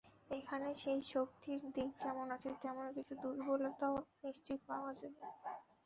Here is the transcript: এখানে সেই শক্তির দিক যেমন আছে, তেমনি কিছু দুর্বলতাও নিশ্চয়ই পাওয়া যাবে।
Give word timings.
এখানে 0.31 0.69
সেই 0.75 0.99
শক্তির 1.11 1.61
দিক 1.75 1.89
যেমন 2.03 2.27
আছে, 2.35 2.49
তেমনি 2.61 2.91
কিছু 2.97 3.13
দুর্বলতাও 3.23 3.95
নিশ্চয়ই 4.23 4.59
পাওয়া 4.67 4.91
যাবে। 4.99 5.21